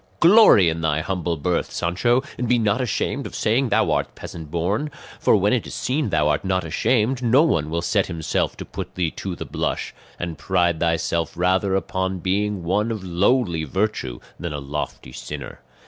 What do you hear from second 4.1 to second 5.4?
peasant born; for